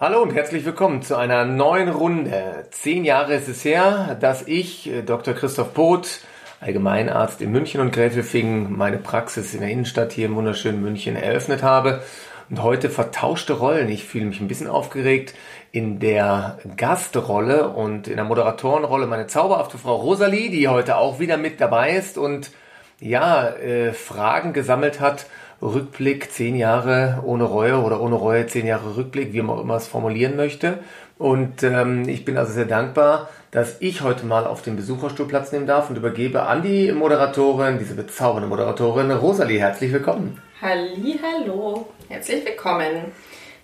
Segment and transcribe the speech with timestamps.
[0.00, 2.68] Hallo und herzlich willkommen zu einer neuen Runde.
[2.70, 5.34] Zehn Jahre ist es her, dass ich, äh, Dr.
[5.34, 6.20] Christoph Poth,
[6.60, 11.64] Allgemeinarzt in München und Gräfelfingen, meine Praxis in der Innenstadt hier im wunderschönen München eröffnet
[11.64, 12.00] habe.
[12.48, 13.88] Und heute vertauschte Rollen.
[13.88, 15.34] Ich fühle mich ein bisschen aufgeregt
[15.72, 21.38] in der Gastrolle und in der Moderatorenrolle meine zauberhafte Frau Rosalie, die heute auch wieder
[21.38, 22.52] mit dabei ist und
[23.00, 25.26] ja, äh, Fragen gesammelt hat
[25.60, 29.88] Rückblick, zehn Jahre ohne Reue oder ohne Reue, zehn Jahre Rückblick, wie man immer es
[29.88, 30.78] formulieren möchte.
[31.18, 35.50] Und ähm, ich bin also sehr dankbar, dass ich heute mal auf dem Besucherstuhl Platz
[35.50, 39.58] nehmen darf und übergebe an die Moderatorin, diese bezaubernde Moderatorin, Rosalie.
[39.58, 40.40] Herzlich willkommen.
[40.62, 43.12] Halli, hallo, herzlich willkommen.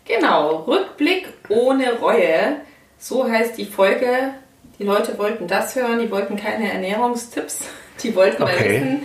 [0.05, 2.57] Genau, Rückblick ohne Reue.
[2.99, 4.35] So heißt die Folge.
[4.79, 7.61] Die Leute wollten das hören, die wollten keine Ernährungstipps,
[8.03, 8.53] die wollten okay.
[8.53, 9.03] mal wissen,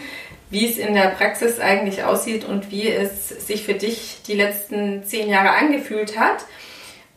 [0.50, 5.04] wie es in der Praxis eigentlich aussieht und wie es sich für dich die letzten
[5.04, 6.46] zehn Jahre angefühlt hat.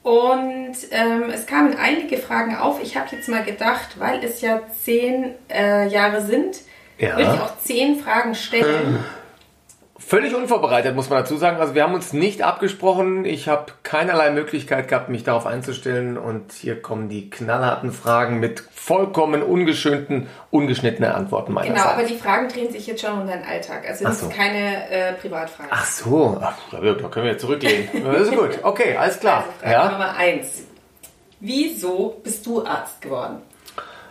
[0.03, 2.83] Und ähm, es kamen einige Fragen auf.
[2.83, 6.57] Ich habe jetzt mal gedacht, weil es ja zehn äh, Jahre sind,
[6.99, 7.16] ja.
[7.16, 9.05] würde ich auch zehn Fragen stellen.
[10.07, 11.59] Völlig unvorbereitet, muss man dazu sagen.
[11.59, 13.25] Also wir haben uns nicht abgesprochen.
[13.25, 16.19] Ich habe keinerlei Möglichkeit gehabt, mich darauf einzustellen.
[16.19, 21.83] Und hier kommen die knallharten Fragen mit vollkommen ungeschönten, ungeschnittenen Antworten meinerseits.
[21.83, 23.89] Genau, aber die Fragen drehen sich jetzt schon um deinen Alltag.
[23.89, 24.27] Also das so.
[24.27, 25.71] ist keine äh, Privatfrage.
[25.71, 27.89] Ach so, Ach, da können wir jetzt zurücklehnen.
[28.05, 28.59] das ist gut.
[28.63, 29.45] Okay, alles klar.
[29.45, 29.93] Also Frage ja?
[29.93, 30.65] Nummer eins.
[31.41, 33.37] Wieso bist du Arzt geworden?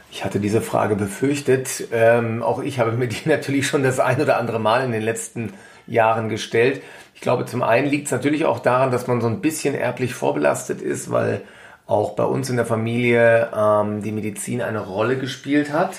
[0.10, 1.88] Ich hatte diese Frage befürchtet.
[1.92, 5.04] Ähm, auch ich habe mir die natürlich schon das ein oder andere Mal in den
[5.04, 5.54] letzten Jahren
[5.88, 6.82] Jahren gestellt.
[7.14, 10.14] Ich glaube, zum einen liegt es natürlich auch daran, dass man so ein bisschen erblich
[10.14, 11.42] vorbelastet ist, weil
[11.86, 15.98] auch bei uns in der Familie ähm, die Medizin eine Rolle gespielt hat.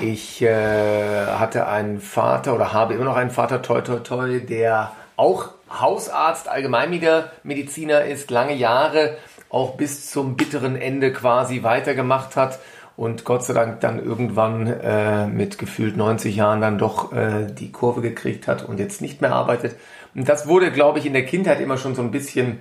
[0.00, 4.92] Ich äh, hatte einen Vater oder habe immer noch einen Vater, toi toi toi, der
[5.16, 9.16] auch Hausarzt, Allgemeinmediziner ist, lange Jahre
[9.50, 12.58] auch bis zum bitteren Ende quasi weitergemacht hat
[13.00, 17.72] und Gott sei Dank dann irgendwann äh, mit gefühlt 90 Jahren dann doch äh, die
[17.72, 19.76] Kurve gekriegt hat und jetzt nicht mehr arbeitet.
[20.14, 22.58] Und das wurde, glaube ich, in der Kindheit immer schon so ein bisschen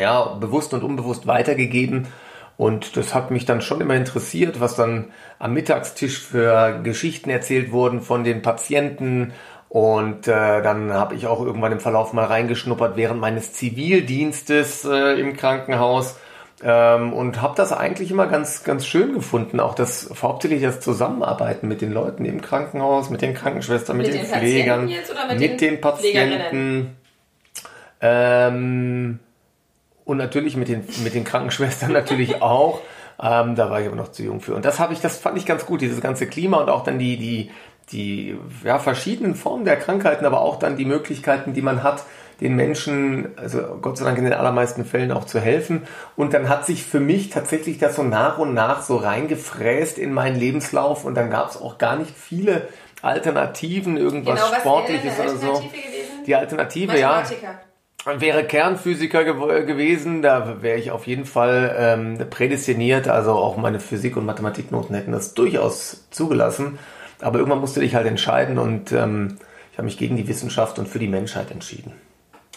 [0.00, 2.06] ja, bewusst und unbewusst weitergegeben.
[2.56, 7.70] Und das hat mich dann schon immer interessiert, was dann am Mittagstisch für Geschichten erzählt
[7.70, 9.34] wurden von den Patienten.
[9.68, 15.20] Und äh, dann habe ich auch irgendwann im Verlauf mal reingeschnuppert während meines Zivildienstes äh,
[15.20, 16.16] im Krankenhaus
[16.62, 19.60] ähm, und habe das eigentlich immer ganz, ganz schön gefunden.
[19.60, 24.14] Auch das hauptsächlich das Zusammenarbeiten mit den Leuten im Krankenhaus, mit den Krankenschwestern, mit, mit
[24.14, 26.96] den, den, Pflegern, mit, mit, den, den Patienten.
[28.00, 29.18] Ähm,
[30.04, 32.80] und natürlich mit den, mit den Krankenschwestern natürlich auch.
[33.20, 34.54] Ähm, da war ich aber noch zu jung für.
[34.54, 36.98] Und das habe ich, das fand ich ganz gut, dieses ganze Klima und auch dann
[36.98, 37.50] die, die,
[37.90, 42.04] die ja, verschiedenen Formen der Krankheiten, aber auch dann die Möglichkeiten, die man hat,
[42.40, 45.82] den Menschen, also Gott sei Dank in den allermeisten Fällen auch zu helfen.
[46.16, 50.12] Und dann hat sich für mich tatsächlich das so nach und nach so reingefräst in
[50.12, 52.68] meinen Lebenslauf und dann gab es auch gar nicht viele
[53.02, 55.52] Alternativen, irgendwas genau, Sportliches oder so.
[55.54, 56.24] Gewesen?
[56.26, 57.22] Die Alternative, ja
[58.06, 63.80] wäre Kernphysiker gew gewesen, da wäre ich auf jeden Fall ähm, prädestiniert, also auch meine
[63.80, 66.78] Physik- und Mathematiknoten hätten das durchaus zugelassen.
[67.20, 69.38] Aber irgendwann musste ich halt entscheiden und ähm,
[69.72, 71.92] ich habe mich gegen die Wissenschaft und für die Menschheit entschieden.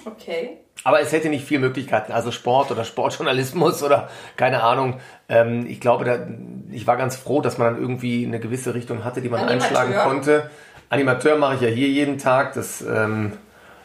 [0.06, 0.58] Okay.
[0.84, 5.00] Aber es hätte nicht viele Möglichkeiten, also Sport oder Sportjournalismus oder keine Ahnung.
[5.28, 6.28] Ähm, ich glaube, da,
[6.72, 9.80] ich war ganz froh, dass man dann irgendwie eine gewisse Richtung hatte, die man Animateur.
[9.80, 10.50] einschlagen konnte.
[10.90, 12.54] Animateur mache ich ja hier jeden Tag.
[12.54, 13.34] Das ähm,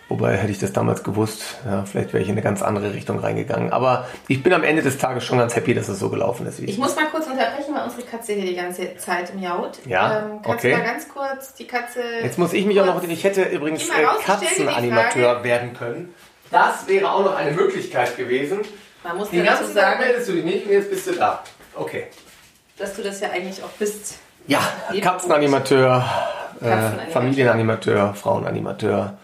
[0.08, 3.18] Wobei hätte ich das damals gewusst, ja, vielleicht wäre ich in eine ganz andere Richtung
[3.18, 3.72] reingegangen.
[3.72, 6.60] Aber ich bin am Ende des Tages schon ganz happy, dass es so gelaufen ist.
[6.60, 9.78] Wie ich muss mal kurz unterbrechen, weil unsere Katze hier die ganze Zeit miaut.
[9.86, 10.72] Ja, ähm, kannst okay.
[10.72, 12.02] du mal ganz kurz die Katze...
[12.22, 13.02] Jetzt muss ich mich auch noch...
[13.02, 13.92] Ich hätte übrigens äh,
[14.24, 16.14] Katzenanimateur werden können.
[16.50, 18.60] Das wäre auch noch eine Möglichkeit gewesen.
[19.02, 21.42] Man muss die ganze Zeit meldest du dich nicht, jetzt bist du da.
[21.74, 22.06] Okay.
[22.76, 24.18] Dass du das ja eigentlich auch bist.
[24.46, 24.60] Ja,
[25.00, 26.04] Katzenanimateur,
[26.60, 29.14] äh, Familienanimateur, Frauenanimateur.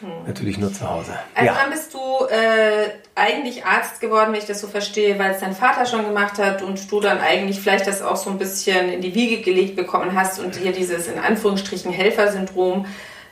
[0.00, 0.26] Hm.
[0.26, 1.12] Natürlich nur zu Hause.
[1.34, 1.58] Also ja.
[1.60, 5.54] dann bist du äh, eigentlich Arzt geworden, wenn ich das so verstehe, weil es dein
[5.54, 9.00] Vater schon gemacht hat und du dann eigentlich vielleicht das auch so ein bisschen in
[9.00, 12.86] die Wiege gelegt bekommen hast und dir dieses in Anführungsstrichen Helfersyndrom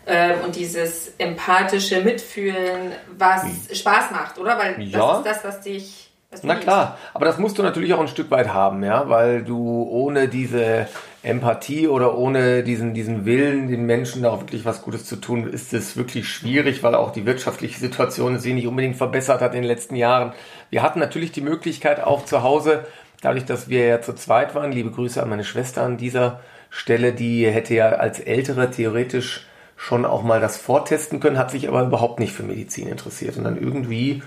[0.07, 3.57] äh, und dieses empathische Mitfühlen, was hm.
[3.73, 4.59] Spaß macht, oder?
[4.59, 4.99] Weil ja.
[4.99, 6.09] das ist das, was dich
[6.43, 9.87] na klar, aber das musst du natürlich auch ein Stück weit haben, ja, weil du
[9.91, 10.89] ohne diese
[11.23, 15.47] Empathie oder ohne diesen, diesen Willen, den Menschen da auch wirklich was Gutes zu tun,
[15.49, 19.63] ist es wirklich schwierig, weil auch die wirtschaftliche Situation sich nicht unbedingt verbessert hat in
[19.63, 20.33] den letzten Jahren.
[20.71, 22.87] Wir hatten natürlich die Möglichkeit auch zu Hause,
[23.21, 26.41] dadurch, dass wir ja zu zweit waren, liebe Grüße an meine Schwester an dieser
[26.71, 29.47] Stelle, die hätte ja als Ältere theoretisch
[29.77, 33.45] schon auch mal das vortesten können, hat sich aber überhaupt nicht für Medizin interessiert und
[33.45, 34.23] dann irgendwie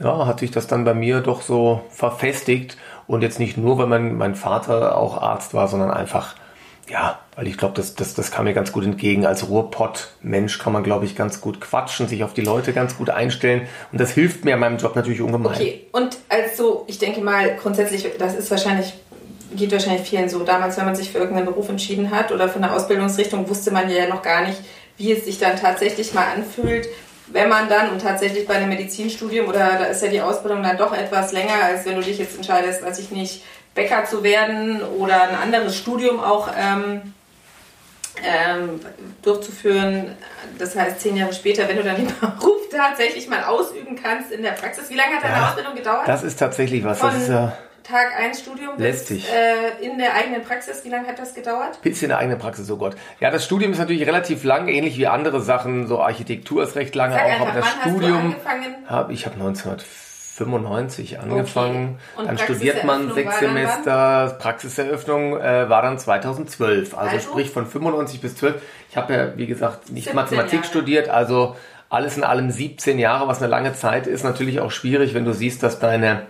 [0.00, 2.76] ja, hat sich das dann bei mir doch so verfestigt.
[3.06, 6.34] Und jetzt nicht nur, weil mein, mein Vater auch Arzt war, sondern einfach,
[6.90, 9.24] ja, weil ich glaube, das, das, das kam mir ganz gut entgegen.
[9.24, 13.10] Als Ruhrpott-Mensch kann man, glaube ich, ganz gut quatschen, sich auf die Leute ganz gut
[13.10, 13.68] einstellen.
[13.92, 15.54] Und das hilft mir in meinem Job natürlich ungemein.
[15.54, 18.94] Okay, und also, ich denke mal, grundsätzlich, das ist wahrscheinlich
[19.56, 20.40] geht wahrscheinlich vielen so.
[20.44, 23.90] Damals, wenn man sich für irgendeinen Beruf entschieden hat oder für eine Ausbildungsrichtung, wusste man
[23.90, 24.60] ja noch gar nicht,
[24.96, 26.88] wie es sich dann tatsächlich mal anfühlt,
[27.32, 30.76] wenn man dann und tatsächlich bei einem Medizinstudium oder da ist ja die Ausbildung dann
[30.76, 33.42] doch etwas länger, als wenn du dich jetzt entscheidest, weiß ich nicht,
[33.74, 37.14] Bäcker zu werden oder ein anderes Studium auch ähm,
[38.22, 38.80] ähm,
[39.22, 40.16] durchzuführen.
[40.58, 44.42] Das heißt, zehn Jahre später, wenn du dann den Beruf tatsächlich mal ausüben kannst in
[44.42, 44.90] der Praxis.
[44.90, 46.06] Wie lange hat deine ja, Ausbildung gedauert?
[46.06, 46.98] Das ist tatsächlich was.
[46.98, 49.26] Von, das ist ja Tag 1 Studium Lästig.
[49.28, 50.84] Äh, in der eigenen Praxis.
[50.84, 51.80] Wie lange hat das gedauert?
[51.82, 52.94] Bis in der eigenen Praxis, oh Gott.
[53.18, 55.86] Ja, das Studium ist natürlich relativ lang, ähnlich wie andere Sachen.
[55.86, 57.28] So Architektur ist recht lange Sag auch.
[57.28, 58.36] Einfach, aber das Studium
[58.86, 59.38] habe ich habe
[60.40, 61.98] 1995 angefangen.
[62.16, 62.26] Okay.
[62.26, 64.36] Dann studiert man sechs Semester.
[64.38, 66.96] Praxiseröffnung äh, war dann 2012.
[66.96, 68.62] Also, also, sprich von 95 bis 12.
[68.90, 70.66] Ich habe ja, wie gesagt, nicht Mathematik Jahre.
[70.66, 71.56] studiert, also
[71.88, 74.22] alles in allem 17 Jahre, was eine lange Zeit ist.
[74.24, 76.22] Natürlich auch schwierig, wenn du siehst, dass deine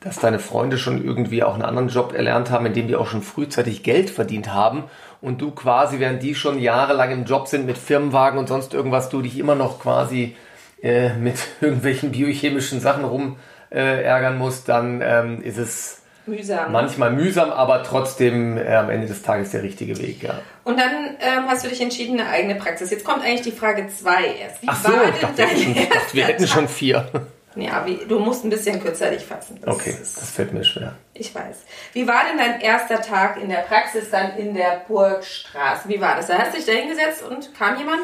[0.00, 3.08] dass deine Freunde schon irgendwie auch einen anderen Job erlernt haben, in dem die auch
[3.08, 4.84] schon frühzeitig Geld verdient haben
[5.20, 9.08] und du quasi, während die schon jahrelang im Job sind mit Firmenwagen und sonst irgendwas,
[9.08, 10.36] du dich immer noch quasi
[10.82, 13.36] äh, mit irgendwelchen biochemischen Sachen rum
[13.70, 16.72] äh, ärgern musst, dann ähm, ist es mühsam.
[16.72, 20.40] manchmal mühsam, aber trotzdem äh, am Ende des Tages der richtige Weg, ja.
[20.64, 22.90] Und dann ähm, hast du dich entschieden, eine eigene Praxis.
[22.90, 24.62] Jetzt kommt eigentlich die Frage 2 erst.
[24.62, 27.08] Wie Ach so, war denn dachte, ich dachte, wir hätten schon vier.
[27.56, 29.58] Ja, wie, du musst ein bisschen kürzer dich fassen.
[29.62, 30.94] Das okay, ist, das fällt mir schwer.
[31.14, 31.64] Ich weiß.
[31.94, 35.88] Wie war denn dein erster Tag in der Praxis dann in der Burgstraße?
[35.88, 36.26] Wie war das?
[36.26, 38.02] Da hast du dich da hingesetzt und kam jemand?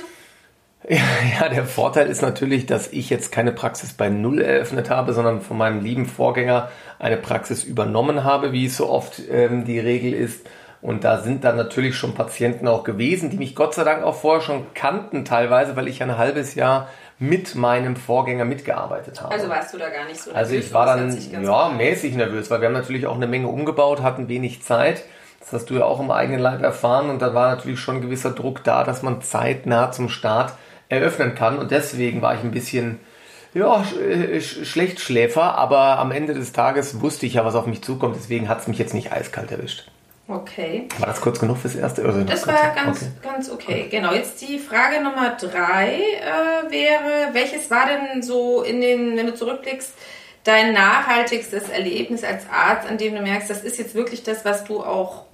[0.88, 0.98] Ja,
[1.40, 5.40] ja, der Vorteil ist natürlich, dass ich jetzt keine Praxis bei Null eröffnet habe, sondern
[5.40, 10.12] von meinem lieben Vorgänger eine Praxis übernommen habe, wie es so oft ähm, die Regel
[10.12, 10.44] ist.
[10.80, 14.16] Und da sind dann natürlich schon Patienten auch gewesen, die mich Gott sei Dank auch
[14.16, 16.88] vorher schon kannten, teilweise, weil ich ein halbes Jahr
[17.20, 19.32] mit meinem Vorgänger mitgearbeitet habe.
[19.32, 20.50] Also warst du da gar nicht so nervös?
[20.50, 24.02] Also ich war dann ja mäßig nervös, weil wir haben natürlich auch eine Menge umgebaut,
[24.02, 25.04] hatten wenig Zeit.
[25.38, 28.02] Das hast du ja auch im eigenen Leib erfahren und da war natürlich schon ein
[28.02, 30.54] gewisser Druck da, dass man zeitnah zum Start
[30.92, 33.00] eröffnen kann und deswegen war ich ein bisschen
[33.54, 33.84] ja,
[34.40, 38.48] schlecht Schläfer, aber am Ende des Tages wusste ich ja, was auf mich zukommt, deswegen
[38.48, 39.88] hat es mich jetzt nicht eiskalt erwischt.
[40.28, 40.88] Okay.
[40.98, 42.02] War das kurz genug fürs erste?
[42.04, 43.10] Oder das war ganz okay.
[43.22, 43.88] ganz okay.
[43.90, 44.12] Genau.
[44.12, 49.34] Jetzt die Frage Nummer drei äh, wäre, welches war denn so in den, wenn du
[49.34, 49.92] zurückblickst,
[50.44, 54.64] dein nachhaltigstes Erlebnis als Arzt, an dem du merkst, das ist jetzt wirklich das, was
[54.64, 55.24] du auch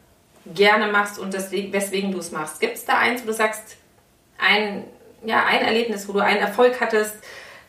[0.46, 2.58] gerne machst und deswegen, weswegen du es machst.
[2.58, 3.76] Gibt es da eins, wo du sagst,
[4.38, 4.84] ein,
[5.24, 7.16] ja, ein Erlebnis, wo du einen Erfolg hattest,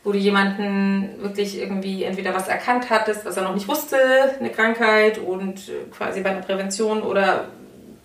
[0.03, 3.97] wo du jemanden wirklich irgendwie entweder was erkannt hattest, was er noch nicht wusste,
[4.39, 7.49] eine Krankheit und äh, quasi bei einer Prävention oder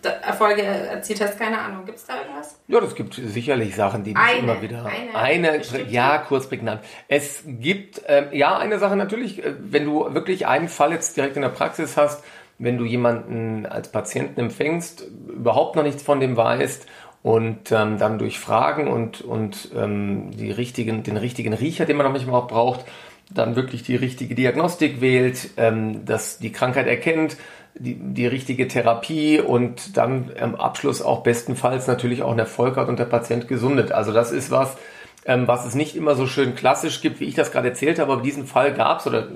[0.04, 1.84] Erfolge erzielt hast, keine Ahnung.
[1.86, 2.58] Gibt es da irgendwas?
[2.68, 4.84] Ja, das gibt sicherlich Sachen, die mich eine, immer wieder.
[5.14, 6.82] Eine, eine ja, kurz prägnant.
[7.08, 11.36] Es gibt, ähm, ja, eine Sache natürlich, äh, wenn du wirklich einen Fall jetzt direkt
[11.36, 12.22] in der Praxis hast,
[12.58, 16.86] wenn du jemanden als Patienten empfängst, überhaupt noch nichts von dem weißt
[17.24, 22.12] und ähm, dann durch Fragen und, und ähm, die richtigen, den richtigen Riecher, den man
[22.12, 22.84] manchmal auch braucht,
[23.30, 27.38] dann wirklich die richtige Diagnostik wählt, ähm, dass die Krankheit erkennt,
[27.76, 32.88] die, die richtige Therapie und dann am Abschluss auch bestenfalls natürlich auch einen Erfolg hat
[32.88, 33.90] und der Patient gesundet.
[33.90, 34.76] Also das ist was,
[35.24, 38.12] ähm, was es nicht immer so schön klassisch gibt, wie ich das gerade erzählt habe,
[38.12, 39.28] aber diesen Fall gab es oder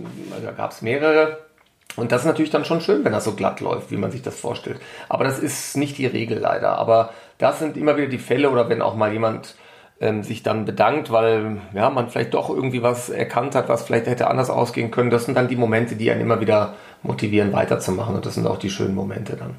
[0.45, 1.39] da gab es mehrere.
[1.97, 4.21] Und das ist natürlich dann schon schön, wenn das so glatt läuft, wie man sich
[4.21, 4.79] das vorstellt.
[5.09, 6.77] Aber das ist nicht die Regel leider.
[6.79, 9.55] Aber das sind immer wieder die Fälle oder wenn auch mal jemand
[10.01, 14.07] ähm, sich dann bedankt, weil ja, man vielleicht doch irgendwie was erkannt hat, was vielleicht
[14.07, 15.11] hätte anders ausgehen können.
[15.11, 18.15] Das sind dann die Momente, die einen immer wieder motivieren, weiterzumachen.
[18.15, 19.57] Und das sind auch die schönen Momente dann.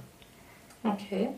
[0.84, 1.30] Okay.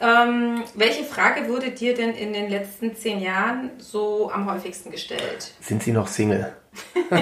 [0.00, 5.52] Ähm, welche Frage wurde dir denn in den letzten zehn Jahren so am häufigsten gestellt?
[5.60, 6.52] Sind Sie noch Single?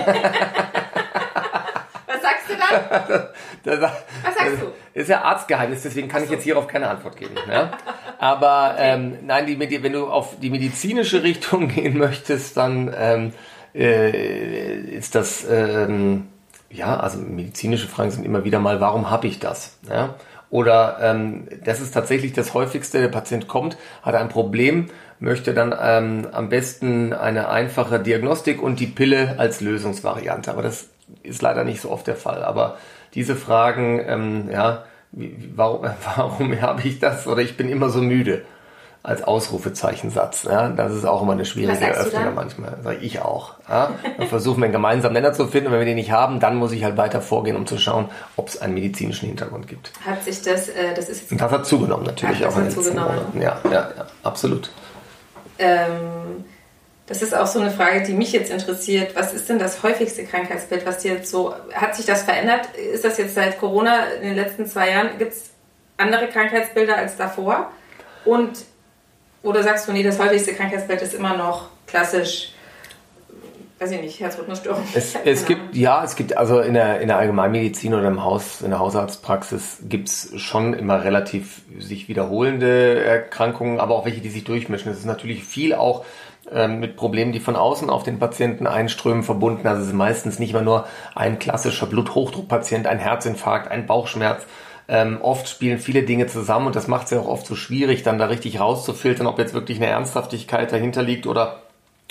[3.64, 4.72] das, Was sagst du?
[4.94, 6.26] Ist ja Arztgeheimnis, deswegen kann so.
[6.26, 7.34] ich jetzt hierauf keine Antwort geben.
[7.48, 7.72] Ja?
[8.18, 8.94] Aber okay.
[8.94, 13.32] ähm, nein, die, wenn du auf die medizinische Richtung gehen möchtest, dann ähm,
[13.74, 16.28] äh, ist das, ähm,
[16.70, 19.78] ja, also medizinische Fragen sind immer wieder mal, warum habe ich das?
[19.88, 20.14] Ja?
[20.50, 25.74] Oder ähm, das ist tatsächlich das häufigste, der Patient kommt, hat ein Problem, möchte dann
[25.80, 30.50] ähm, am besten eine einfache Diagnostik und die Pille als Lösungsvariante.
[30.50, 30.88] Aber das
[31.22, 32.44] ist leider nicht so oft der Fall.
[32.44, 32.76] Aber
[33.14, 38.00] diese Fragen, ähm, ja, wie, warum, warum habe ich das oder ich bin immer so
[38.00, 38.42] müde.
[39.04, 40.44] als Ausrufezeichensatz.
[40.44, 40.68] Ja?
[40.68, 42.78] Das ist auch immer eine schwierige Öffnung manchmal.
[42.82, 43.54] Sag ich auch.
[43.68, 43.90] Ja?
[44.16, 46.56] Dann versuchen wir einen gemeinsamen Nenner zu finden und wenn wir den nicht haben, dann
[46.56, 49.92] muss ich halt weiter vorgehen, um zu schauen, ob es einen medizinischen Hintergrund gibt.
[50.06, 51.32] Hat sich das, äh, das ist jetzt...
[51.32, 53.18] Und das hat zugenommen natürlich hat auch in den zugenommen.
[53.40, 54.70] Ja, ja, ja, absolut.
[55.58, 56.44] Ähm,
[57.06, 59.16] das ist auch so eine Frage, die mich jetzt interessiert.
[59.16, 62.68] Was ist denn das häufigste Krankheitsbild, was dir jetzt so, hat sich das verändert?
[62.76, 65.50] Ist das jetzt seit Corona in den letzten zwei Jahren, gibt es
[65.96, 67.70] andere Krankheitsbilder als davor?
[68.24, 68.52] Und,
[69.42, 72.52] oder sagst du, nee, das häufigste Krankheitsbild ist immer noch klassisch
[73.82, 74.82] weiß ich nicht, Herzrhythmusstörung.
[74.94, 78.62] Es, es gibt, ja, es gibt also in der, in der Allgemeinmedizin oder im Haus,
[78.62, 84.30] in der Hausarztpraxis gibt es schon immer relativ sich wiederholende Erkrankungen, aber auch welche, die
[84.30, 84.92] sich durchmischen.
[84.92, 86.04] Es ist natürlich viel auch
[86.50, 89.66] mit Problemen, die von außen auf den Patienten einströmen, verbunden.
[89.66, 94.44] Also es ist meistens nicht mehr nur ein klassischer Bluthochdruckpatient, ein Herzinfarkt, ein Bauchschmerz.
[94.88, 98.02] Ähm, oft spielen viele Dinge zusammen und das macht es ja auch oft so schwierig,
[98.02, 101.62] dann da richtig rauszufiltern, ob jetzt wirklich eine Ernsthaftigkeit dahinter liegt oder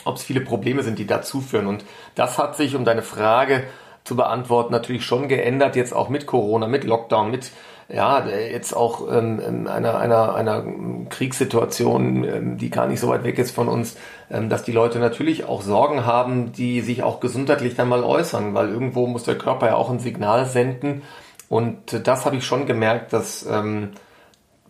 [0.05, 1.67] ob es viele Probleme sind, die dazu führen.
[1.67, 1.83] Und
[2.15, 3.63] das hat sich, um deine Frage
[4.03, 7.51] zu beantworten, natürlich schon geändert, jetzt auch mit Corona, mit Lockdown, mit
[7.93, 10.63] ja, jetzt auch ähm, einer, einer, einer
[11.09, 13.97] Kriegssituation, ähm, die gar nicht so weit weg ist von uns,
[14.29, 18.53] ähm, dass die Leute natürlich auch Sorgen haben, die sich auch gesundheitlich dann mal äußern,
[18.53, 21.01] weil irgendwo muss der Körper ja auch ein Signal senden.
[21.49, 23.89] Und das habe ich schon gemerkt, dass ähm,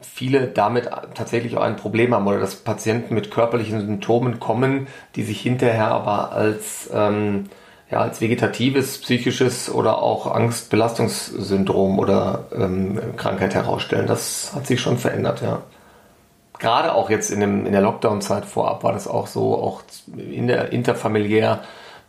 [0.02, 5.24] viele damit tatsächlich auch ein Problem haben oder dass Patienten mit körperlichen Symptomen kommen, die
[5.24, 7.50] sich hinterher aber als, ähm,
[7.92, 14.08] ja, als vegetatives, psychisches oder auch Angstbelastungssyndrom oder ähm, Krankheit herausstellen.
[14.08, 15.62] Das hat sich schon verändert, ja.
[16.58, 19.82] Gerade auch jetzt in, dem, in der Lockdown-Zeit vorab war das auch so, auch
[20.16, 21.62] in der interfamiliär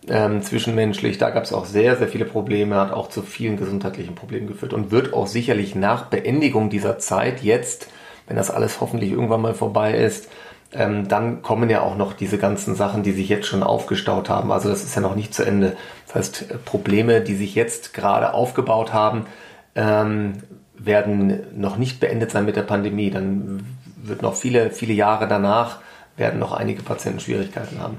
[0.09, 1.19] ähm, zwischenmenschlich.
[1.19, 4.75] Da gab es auch sehr, sehr viele Probleme, hat auch zu vielen gesundheitlichen Problemen geführt
[4.75, 7.89] und wird auch sicherlich nach Beendigung dieser Zeit jetzt,
[8.27, 10.29] wenn das alles hoffentlich irgendwann mal vorbei ist,
[10.75, 14.51] ähm, dann kommen ja auch noch diese ganzen Sachen, die sich jetzt schon aufgestaut haben.
[14.53, 15.77] Also das ist ja noch nicht zu Ende.
[16.07, 19.27] Das heißt, äh, Probleme, die sich jetzt gerade aufgebaut haben,
[19.75, 20.43] ähm,
[20.75, 23.11] werden noch nicht beendet sein mit der Pandemie.
[23.11, 25.81] Dann wird noch viele, viele Jahre danach
[26.17, 27.99] werden noch einige Patienten Schwierigkeiten haben.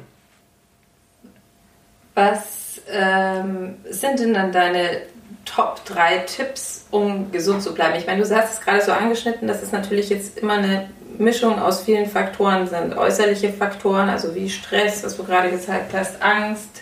[2.15, 5.01] Was ähm, sind denn dann deine
[5.45, 7.95] Top 3 Tipps, um gesund zu bleiben?
[7.97, 11.59] Ich meine, du hast es gerade so angeschnitten, dass es natürlich jetzt immer eine Mischung
[11.59, 12.97] aus vielen Faktoren sind.
[12.97, 16.81] Äußerliche Faktoren, also wie Stress, was du gerade gesagt hast, Angst,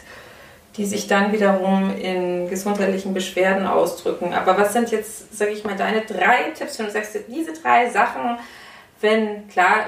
[0.77, 4.33] die sich dann wiederum in gesundheitlichen Beschwerden ausdrücken.
[4.33, 7.89] Aber was sind jetzt, sage ich mal, deine drei Tipps, wenn du sagst, diese drei
[7.89, 8.37] Sachen,
[9.01, 9.87] wenn, klar,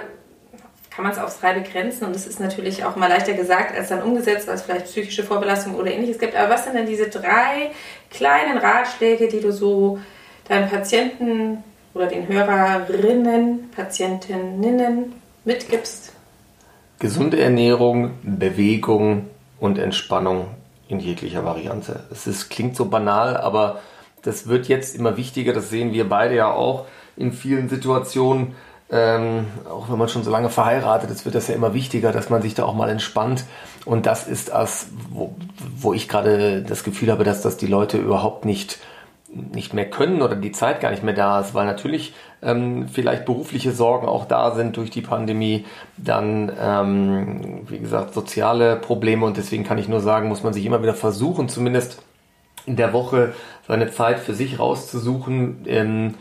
[0.94, 3.90] kann man es aufs drei begrenzen und es ist natürlich auch mal leichter gesagt als
[3.90, 6.36] dann umgesetzt, es vielleicht psychische Vorbelastung oder ähnliches gibt.
[6.36, 7.72] Aber was sind denn diese drei
[8.12, 10.00] kleinen Ratschläge, die du so
[10.48, 15.14] deinen Patienten oder den Hörerinnen, Patientinnen
[15.46, 16.14] mitgibst?
[17.00, 19.28] Gesunde Ernährung, Bewegung
[19.60, 20.48] und Entspannung
[20.88, 22.04] in jeglicher Variante.
[22.12, 23.80] Es ist, klingt so banal, aber
[24.22, 25.54] das wird jetzt immer wichtiger.
[25.54, 26.86] Das sehen wir beide ja auch
[27.18, 28.56] in vielen Situationen
[28.94, 32.30] ähm, auch wenn man schon so lange verheiratet ist, wird das ja immer wichtiger, dass
[32.30, 33.44] man sich da auch mal entspannt.
[33.86, 35.34] Und das ist das, wo,
[35.78, 38.78] wo ich gerade das Gefühl habe, dass das die Leute überhaupt nicht
[39.34, 43.26] nicht mehr können oder die Zeit gar nicht mehr da ist, weil natürlich ähm, vielleicht
[43.26, 45.66] berufliche Sorgen auch da sind durch die Pandemie,
[45.98, 50.66] dann ähm, wie gesagt soziale Probleme und deswegen kann ich nur sagen, muss man sich
[50.66, 52.02] immer wieder versuchen, zumindest
[52.66, 53.34] in der Woche
[53.68, 55.66] seine Zeit für sich rauszusuchen.
[55.68, 56.16] Ähm,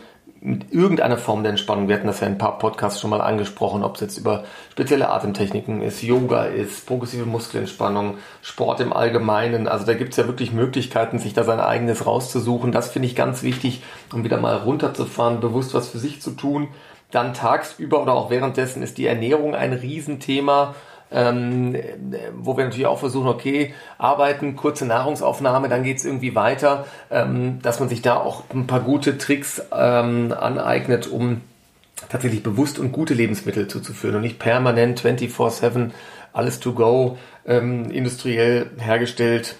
[0.45, 1.87] mit irgendeiner Form der Entspannung.
[1.87, 4.43] Wir hatten das ja in ein paar Podcasts schon mal angesprochen, ob es jetzt über
[4.71, 9.69] spezielle Atemtechniken ist, Yoga ist, progressive Muskelentspannung, Sport im Allgemeinen.
[9.69, 12.73] Also da gibt es ja wirklich Möglichkeiten, sich da sein eigenes rauszusuchen.
[12.73, 13.83] Das finde ich ganz wichtig,
[14.13, 16.67] um wieder mal runterzufahren, bewusst was für sich zu tun.
[17.11, 20.75] Dann tagsüber oder auch währenddessen ist die Ernährung ein Riesenthema
[21.11, 21.75] ähm,
[22.35, 27.59] wo wir natürlich auch versuchen, okay, arbeiten, kurze Nahrungsaufnahme, dann geht es irgendwie weiter, ähm,
[27.61, 31.41] dass man sich da auch ein paar gute Tricks ähm, aneignet, um
[32.09, 35.91] tatsächlich bewusst und gute Lebensmittel zuzuführen und nicht permanent 24-7
[36.33, 39.55] alles to go, ähm, industriell hergestellt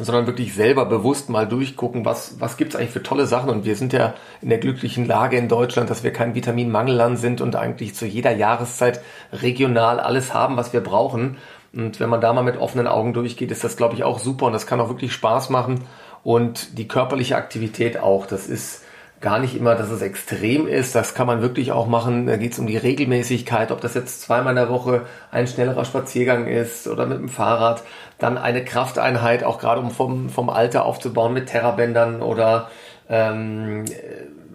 [0.00, 3.50] sondern wirklich selber bewusst mal durchgucken, was, was gibt's eigentlich für tolle Sachen.
[3.50, 7.40] Und wir sind ja in der glücklichen Lage in Deutschland, dass wir kein Vitaminmangelland sind
[7.40, 9.00] und eigentlich zu jeder Jahreszeit
[9.32, 11.36] regional alles haben, was wir brauchen.
[11.74, 14.46] Und wenn man da mal mit offenen Augen durchgeht, ist das, glaube ich, auch super
[14.46, 15.84] und das kann auch wirklich Spaß machen.
[16.22, 18.82] Und die körperliche Aktivität auch, das ist
[19.22, 20.94] gar nicht immer, dass es extrem ist.
[20.94, 22.26] Das kann man wirklich auch machen.
[22.26, 25.84] Da geht es um die Regelmäßigkeit, ob das jetzt zweimal in der Woche ein schnellerer
[25.84, 27.82] Spaziergang ist oder mit dem Fahrrad.
[28.18, 32.68] Dann eine Krafteinheit, auch gerade um vom, vom Alter aufzubauen mit Terrabändern oder
[33.08, 33.84] ähm,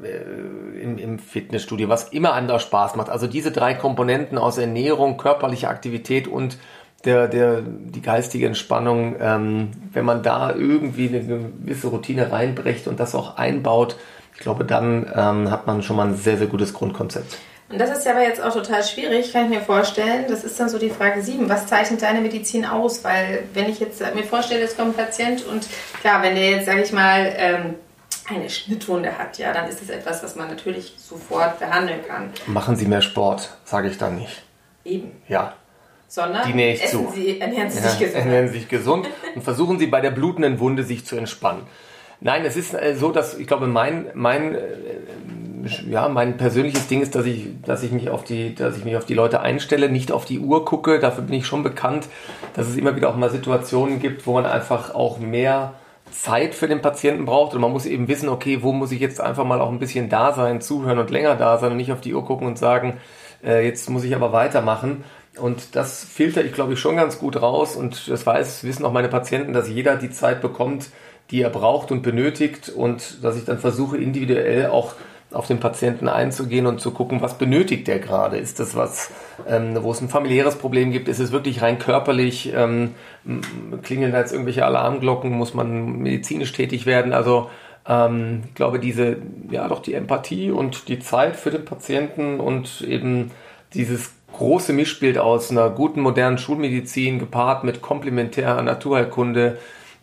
[0.04, 3.10] äh, im, im Fitnessstudio, was immer anders Spaß macht.
[3.10, 6.58] Also diese drei Komponenten aus Ernährung, körperliche Aktivität und
[7.06, 13.00] der, der, die geistige Entspannung, ähm, wenn man da irgendwie eine gewisse Routine reinbrecht und
[13.00, 13.96] das auch einbaut,
[14.38, 17.38] ich glaube, dann ähm, hat man schon mal ein sehr, sehr gutes Grundkonzept.
[17.70, 20.26] Und das ist ja aber jetzt auch total schwierig, kann ich mir vorstellen.
[20.30, 21.50] Das ist dann so die Frage 7.
[21.50, 23.04] Was zeichnet deine Medizin aus?
[23.04, 25.68] Weil, wenn ich jetzt mir vorstelle, es kommt ein Patient und
[26.00, 27.74] klar, wenn der jetzt, sage ich mal, ähm,
[28.30, 32.30] eine Schnittwunde hat, ja, dann ist das etwas, was man natürlich sofort behandeln kann.
[32.46, 34.44] Machen Sie mehr Sport, sage ich dann nicht.
[34.86, 35.12] Eben.
[35.28, 35.54] Ja.
[36.08, 37.12] Sondern die nähe ich essen zu.
[37.14, 38.16] Sie, ernähren Sie Ja, sich gesund.
[38.18, 41.64] ernähren Sie sich gesund und versuchen Sie bei der blutenden Wunde sich zu entspannen.
[42.20, 44.62] Nein, es ist äh, so, dass ich glaube, mein, mein, äh,
[45.88, 48.98] ja, mein persönliches Ding ist, dass ich, dass ich mich auf die, dass ich mich
[48.98, 51.00] auf die Leute einstelle, nicht auf die Uhr gucke.
[51.00, 52.08] Dafür bin ich schon bekannt,
[52.56, 55.74] dass es immer wieder auch mal Situationen gibt, wo man einfach auch mehr
[56.12, 59.22] Zeit für den Patienten braucht und man muss eben wissen, okay, wo muss ich jetzt
[59.22, 62.02] einfach mal auch ein bisschen da sein, zuhören und länger da sein und nicht auf
[62.02, 62.98] die Uhr gucken und sagen,
[63.44, 65.04] äh, jetzt muss ich aber weitermachen.
[65.38, 68.92] Und das filter ich, glaube ich, schon ganz gut raus und das weiß, wissen auch
[68.92, 70.88] meine Patienten, dass jeder die Zeit bekommt,
[71.32, 74.94] die er braucht und benötigt und dass ich dann versuche, individuell auch
[75.32, 78.38] auf den Patienten einzugehen und zu gucken, was benötigt der gerade?
[78.38, 79.12] Ist das was,
[79.48, 81.10] ähm, wo es ein familiäres Problem gibt?
[81.10, 82.54] Ist es wirklich rein körperlich?
[82.56, 82.92] Ähm,
[83.84, 85.32] klingeln da jetzt irgendwelche Alarmglocken?
[85.32, 87.12] Muss man medizinisch tätig werden?
[87.12, 87.50] Also
[87.88, 89.18] ähm, ich glaube, diese,
[89.52, 93.32] ja doch die Empathie und die Zeit für den Patienten und eben
[93.74, 99.58] dieses große Mischbild aus einer guten modernen Schulmedizin gepaart mit komplementärer Naturheilkunde,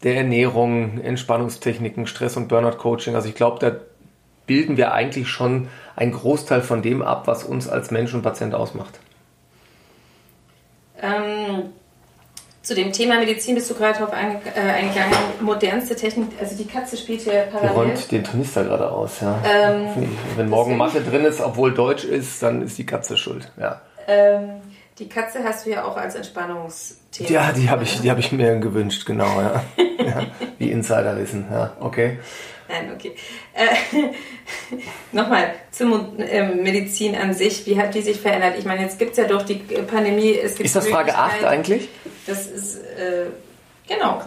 [0.05, 3.15] der Ernährung, Entspannungstechniken, Stress- und Burnout-Coaching.
[3.15, 3.77] Also ich glaube, da
[4.47, 8.55] bilden wir eigentlich schon einen Großteil von dem ab, was uns als Mensch und Patient
[8.55, 9.01] ausmacht.
[11.01, 11.71] Ähm,
[12.63, 15.15] zu dem Thema Medizin bist du gerade darauf einge äh, eingegangen.
[15.41, 17.75] Modernste Technik, also die Katze spielt hier Die parallel.
[17.75, 19.39] räumt den Tornister gerade aus, ja.
[19.47, 23.51] Ähm, Wenn morgen Mathe drin ist, obwohl Deutsch ist, dann ist die Katze schuld.
[23.59, 24.61] Ja, Ähm,
[24.99, 27.31] die Katze hast du ja auch als Entspannungsthema.
[27.31, 29.41] ja die habe ich, die hab ich mir gewünscht, genau.
[29.41, 29.65] Ja.
[29.99, 30.27] ja.
[30.59, 32.19] Wie Insider wissen, ja, okay.
[32.69, 33.15] Nein, okay.
[33.53, 33.75] Äh,
[35.13, 37.67] Nochmal zur ähm, Medizin an sich.
[37.67, 38.55] Wie hat die sich verändert?
[38.59, 40.33] Ich meine, jetzt gibt es ja durch die Pandemie.
[40.39, 41.89] Es gibt Ist das Frage 8 Möglichkeiten- eigentlich?
[42.27, 43.27] Das ist, äh,
[43.89, 44.23] genau,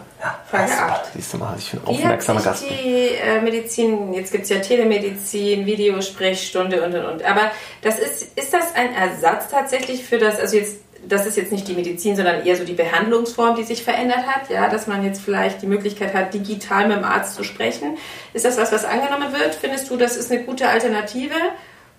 [0.49, 1.05] Frage das- 8.
[1.15, 2.63] Siehst du mal, ich bin aufmerksamer Gast.
[2.69, 7.23] die äh, Medizin, jetzt gibt es ja Telemedizin, Videosprechstunde und und und.
[7.23, 11.51] Aber das ist, ist das ein Ersatz tatsächlich für das, also jetzt, das ist jetzt
[11.51, 15.03] nicht die Medizin, sondern eher so die Behandlungsform, die sich verändert hat, ja, dass man
[15.05, 17.97] jetzt vielleicht die Möglichkeit hat, digital mit dem Arzt zu sprechen.
[18.33, 19.55] Ist das was, was angenommen wird?
[19.55, 21.35] Findest du, das ist eine gute Alternative?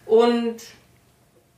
[0.04, 0.56] Und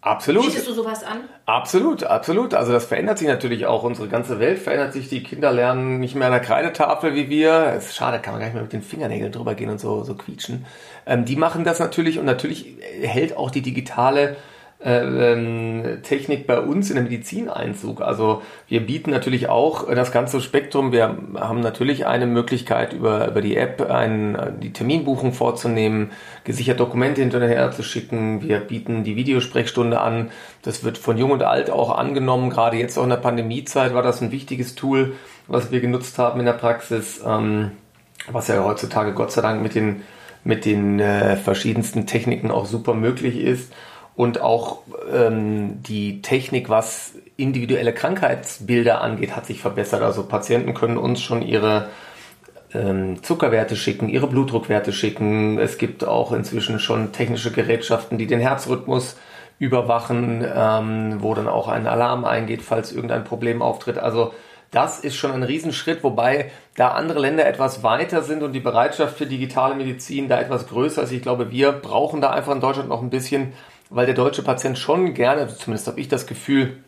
[0.03, 0.47] Absolut.
[0.47, 1.25] bietest du sowas an?
[1.45, 2.55] Absolut, absolut.
[2.55, 3.83] Also das verändert sich natürlich auch.
[3.83, 5.09] Unsere ganze Welt verändert sich.
[5.11, 7.75] Die Kinder lernen nicht mehr an der Kreidetafel wie wir.
[7.77, 10.03] Es ist schade, kann man gar nicht mehr mit den Fingernägeln drüber gehen und so,
[10.03, 10.65] so quietschen.
[11.07, 14.37] Ähm, die machen das natürlich und natürlich hält auch die digitale
[14.83, 18.01] ähm, Technik bei uns in der Medizin Einzug.
[18.01, 20.90] Also wir bieten natürlich auch äh, das ganze Spektrum.
[20.90, 26.12] Wir haben natürlich eine Möglichkeit über, über die App ein, äh, die Terminbuchung vorzunehmen,
[26.45, 28.43] gesichert Dokumente hinterher zu schicken.
[28.43, 30.31] Wir bieten die Videosprechstunde an.
[30.62, 32.49] Das wird von jung und alt auch angenommen.
[32.49, 35.12] Gerade jetzt auch in der Pandemiezeit war das ein wichtiges Tool,
[35.47, 37.73] was wir genutzt haben in der Praxis, ähm,
[38.31, 40.03] was ja heutzutage Gott sei Dank mit den,
[40.43, 43.71] mit den äh, verschiedensten Techniken auch super möglich ist
[44.14, 50.03] und auch ähm, die Technik, was individuelle Krankheitsbilder angeht, hat sich verbessert.
[50.03, 51.88] Also Patienten können uns schon ihre
[52.75, 55.59] ähm, Zuckerwerte schicken, ihre Blutdruckwerte schicken.
[55.59, 59.16] Es gibt auch inzwischen schon technische Gerätschaften, die den Herzrhythmus
[59.59, 63.99] überwachen, ähm, wo dann auch ein Alarm eingeht, falls irgendein Problem auftritt.
[63.99, 64.33] Also
[64.70, 69.18] das ist schon ein Riesenschritt, wobei da andere Länder etwas weiter sind und die Bereitschaft
[69.18, 71.12] für digitale Medizin da etwas größer ist.
[71.12, 73.53] Ich glaube, wir brauchen da einfach in Deutschland noch ein bisschen,
[73.90, 76.79] weil der deutsche Patient schon gerne, zumindest habe ich das Gefühl,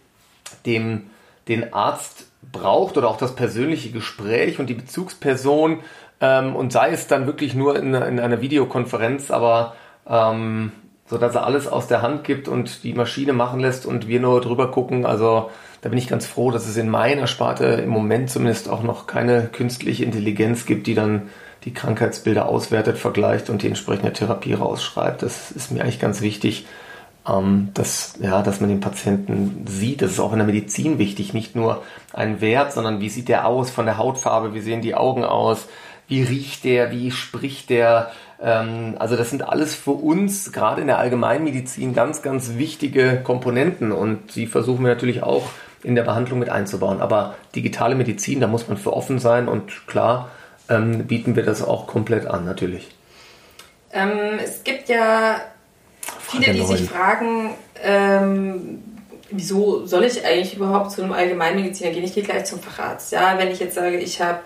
[0.65, 1.11] dem,
[1.49, 5.81] den Arzt braucht oder auch das persönliche Gespräch und die Bezugsperson
[6.21, 9.75] ähm, und sei es dann wirklich nur in, in einer Videokonferenz, aber
[10.09, 10.73] ähm,
[11.07, 14.19] so dass er alles aus der Hand gibt und die Maschine machen lässt und wir
[14.21, 15.05] nur drüber gucken.
[15.05, 15.51] Also
[15.83, 19.07] da bin ich ganz froh, dass es in meiner Sparte im Moment zumindest auch noch
[19.07, 21.29] keine künstliche Intelligenz gibt, die dann
[21.65, 25.23] die Krankheitsbilder auswertet, vergleicht und die entsprechende Therapie rausschreibt.
[25.23, 26.67] Das ist mir eigentlich ganz wichtig,
[27.29, 30.03] ähm, dass, ja, dass man den Patienten sieht.
[30.03, 31.83] Das ist auch in der Medizin wichtig, nicht nur
[32.13, 35.69] ein Wert, sondern wie sieht der aus von der Hautfarbe, wie sehen die Augen aus,
[36.09, 38.11] wie riecht der, wie spricht der.
[38.41, 43.93] Ähm, also das sind alles für uns, gerade in der Allgemeinmedizin, ganz, ganz wichtige Komponenten
[43.93, 45.51] und die versuchen wir natürlich auch
[45.85, 47.01] in der Behandlung mit einzubauen.
[47.01, 50.31] Aber digitale Medizin, da muss man für offen sein und klar
[50.69, 52.97] ähm, bieten wir das auch komplett an, natürlich.
[53.93, 55.37] Ähm, es gibt ja
[56.33, 58.83] viele, die sich fragen, ähm,
[59.31, 62.05] wieso soll ich eigentlich überhaupt zu einem Allgemeinmediziner gehen?
[62.05, 63.13] Ich gehe gleich zum Facharzt.
[63.13, 64.41] Ja, wenn ich jetzt sage, ich habe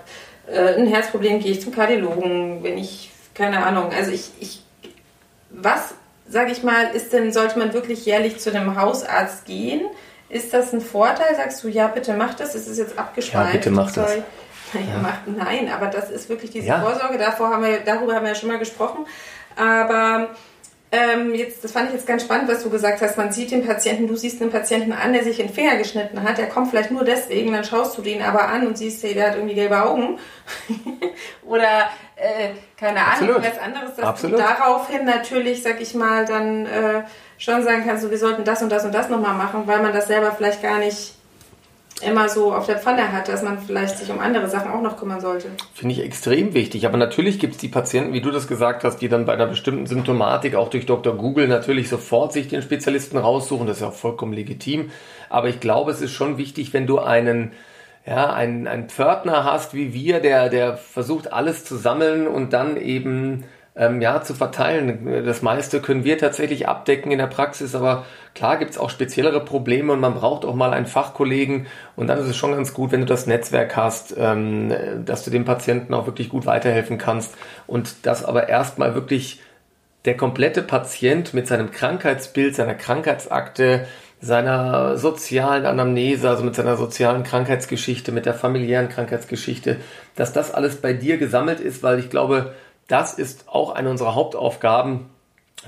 [0.50, 2.62] äh, ein Herzproblem, gehe ich zum Kardiologen.
[2.62, 4.62] Wenn ich, keine Ahnung, also ich, ich
[5.50, 5.94] was,
[6.28, 9.82] sage ich mal, ist denn, sollte man wirklich jährlich zu einem Hausarzt gehen?
[10.28, 11.34] Ist das ein Vorteil?
[11.36, 13.46] Sagst du, ja, bitte mach das, es ist jetzt abgeschweift.
[13.46, 14.10] Ja, bitte mach das.
[14.72, 14.98] Naja, ja.
[14.98, 16.80] Macht, nein, aber das ist wirklich diese ja.
[16.80, 17.18] Vorsorge.
[17.18, 19.06] Davor haben wir, darüber haben wir ja schon mal gesprochen.
[19.54, 20.30] Aber
[20.96, 23.18] ähm, jetzt, das fand ich jetzt ganz spannend, was du gesagt hast.
[23.18, 26.38] Man sieht den Patienten, du siehst einen Patienten an, der sich den Finger geschnitten hat.
[26.38, 29.28] Der kommt vielleicht nur deswegen, dann schaust du den aber an und siehst, hey, der
[29.28, 30.18] hat irgendwie gelbe Augen.
[31.44, 34.38] Oder äh, keine Ahnung, was anderes, dass Absolut.
[34.38, 37.02] du daraufhin natürlich, sag ich mal, dann äh,
[37.36, 39.92] schon sagen kannst, so, wir sollten das und das und das nochmal machen, weil man
[39.92, 41.15] das selber vielleicht gar nicht
[42.02, 44.98] immer so auf der Pfanne hat, dass man vielleicht sich um andere Sachen auch noch
[44.98, 45.48] kümmern sollte.
[45.72, 46.86] Finde ich extrem wichtig.
[46.86, 49.46] Aber natürlich gibt es die Patienten, wie du das gesagt hast, die dann bei einer
[49.46, 51.16] bestimmten Symptomatik auch durch Dr.
[51.16, 53.66] Google natürlich sofort sich den Spezialisten raussuchen.
[53.66, 54.90] Das ist ja auch vollkommen legitim.
[55.30, 57.52] Aber ich glaube, es ist schon wichtig, wenn du einen
[58.06, 62.76] ja, einen, einen Pförtner hast wie wir, der, der versucht alles zu sammeln und dann
[62.76, 63.42] eben
[63.76, 65.24] ähm, ja, zu verteilen.
[65.24, 69.92] Das meiste können wir tatsächlich abdecken in der Praxis, aber klar gibt's auch speziellere Probleme
[69.92, 73.00] und man braucht auch mal einen Fachkollegen und dann ist es schon ganz gut, wenn
[73.00, 74.72] du das Netzwerk hast, ähm,
[75.04, 77.34] dass du dem Patienten auch wirklich gut weiterhelfen kannst
[77.66, 79.40] und das aber erstmal wirklich
[80.06, 83.86] der komplette Patient mit seinem Krankheitsbild, seiner Krankheitsakte,
[84.20, 89.76] seiner sozialen Anamnese, also mit seiner sozialen Krankheitsgeschichte, mit der familiären Krankheitsgeschichte,
[90.14, 92.54] dass das alles bei dir gesammelt ist, weil ich glaube,
[92.88, 95.06] das ist auch eine unserer Hauptaufgaben,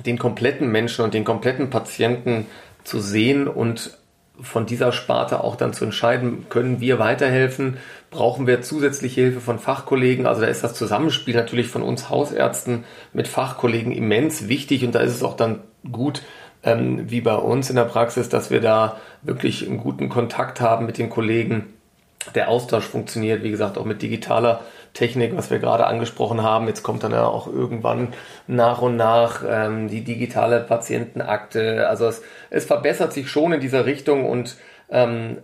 [0.04, 2.46] den kompletten Menschen und den kompletten Patienten
[2.84, 3.98] zu sehen und
[4.40, 7.78] von dieser Sparte auch dann zu entscheiden, können wir weiterhelfen,
[8.10, 10.26] brauchen wir zusätzliche Hilfe von Fachkollegen.
[10.26, 15.00] Also da ist das Zusammenspiel natürlich von uns Hausärzten mit Fachkollegen immens wichtig und da
[15.00, 16.22] ist es auch dann gut,
[16.62, 20.86] ähm, wie bei uns in der Praxis, dass wir da wirklich einen guten Kontakt haben
[20.86, 21.74] mit den Kollegen.
[22.34, 24.60] Der Austausch funktioniert, wie gesagt, auch mit digitaler
[24.94, 26.66] Technik, was wir gerade angesprochen haben.
[26.66, 28.14] Jetzt kommt dann ja auch irgendwann
[28.46, 31.88] nach und nach ähm, die digitale Patientenakte.
[31.88, 34.56] Also es, es verbessert sich schon in dieser Richtung und
[34.90, 35.38] ähm,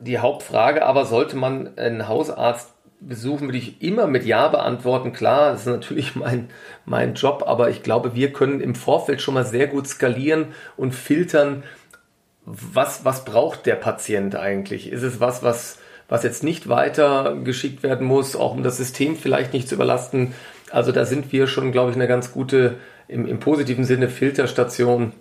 [0.00, 5.12] die Hauptfrage aber, sollte man einen Hausarzt besuchen, würde ich immer mit Ja beantworten.
[5.12, 6.48] Klar, das ist natürlich mein,
[6.84, 10.94] mein Job, aber ich glaube, wir können im Vorfeld schon mal sehr gut skalieren und
[10.94, 11.62] filtern,
[12.46, 14.92] was, was braucht der Patient eigentlich?
[14.92, 15.78] Ist es was, was
[16.08, 20.34] was jetzt nicht weiter geschickt werden muss, auch um das System vielleicht nicht zu überlasten.
[20.70, 22.76] Also da sind wir schon, glaube ich, eine ganz gute,
[23.08, 25.12] im, im positiven Sinne, Filterstation,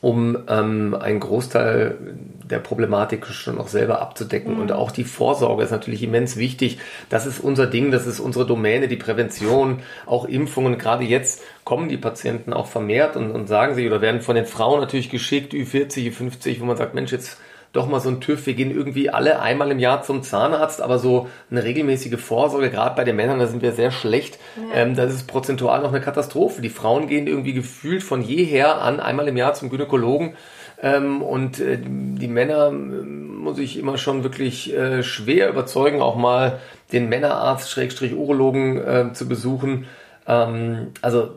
[0.00, 1.96] um ähm, einen Großteil
[2.44, 4.54] der Problematik schon noch selber abzudecken.
[4.54, 4.60] Mhm.
[4.60, 6.78] Und auch die Vorsorge ist natürlich immens wichtig.
[7.10, 10.78] Das ist unser Ding, das ist unsere Domäne, die Prävention, auch Impfungen.
[10.78, 14.46] Gerade jetzt kommen die Patienten auch vermehrt und, und sagen sich oder werden von den
[14.46, 17.38] Frauen natürlich geschickt, Ü40, Ü50, wo man sagt, Mensch, jetzt
[17.72, 18.46] doch mal so ein TÜV.
[18.46, 22.96] Wir gehen irgendwie alle einmal im Jahr zum Zahnarzt, aber so eine regelmäßige Vorsorge, gerade
[22.96, 24.38] bei den Männern, da sind wir sehr schlecht.
[24.56, 24.82] Ja.
[24.82, 26.62] Ähm, das ist prozentual noch eine Katastrophe.
[26.62, 30.34] Die Frauen gehen irgendwie gefühlt von jeher an einmal im Jahr zum Gynäkologen.
[30.80, 36.16] Ähm, und äh, die Männer äh, muss ich immer schon wirklich äh, schwer überzeugen, auch
[36.16, 36.60] mal
[36.92, 39.86] den Männerarzt, Schrägstrich Urologen äh, zu besuchen.
[40.28, 41.30] Ähm, also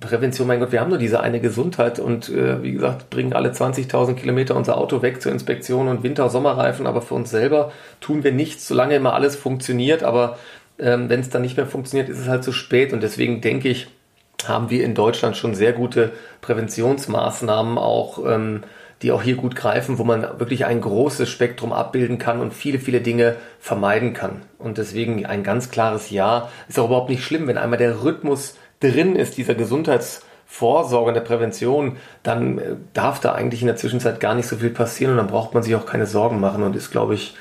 [0.00, 3.50] Prävention, mein Gott, wir haben nur diese eine Gesundheit und äh, wie gesagt, bringen alle
[3.50, 8.22] 20.000 Kilometer unser Auto weg zur Inspektion und Winter-, Sommerreifen, aber für uns selber tun
[8.22, 10.38] wir nichts, solange immer alles funktioniert, aber
[10.78, 12.92] ähm, wenn es dann nicht mehr funktioniert, ist es halt zu spät.
[12.92, 13.88] Und deswegen denke ich,
[14.46, 16.12] haben wir in Deutschland schon sehr gute
[16.42, 18.62] Präventionsmaßnahmen auch, ähm,
[19.02, 22.78] die auch hier gut greifen, wo man wirklich ein großes Spektrum abbilden kann und viele,
[22.78, 24.42] viele Dinge vermeiden kann.
[24.58, 26.48] Und deswegen ein ganz klares Ja.
[26.68, 31.20] Ist auch überhaupt nicht schlimm, wenn einmal der Rhythmus drin ist, dieser Gesundheitsvorsorge und der
[31.20, 35.18] Prävention, dann äh, darf da eigentlich in der Zwischenzeit gar nicht so viel passieren und
[35.18, 37.34] dann braucht man sich auch keine Sorgen machen und ist, glaube ich,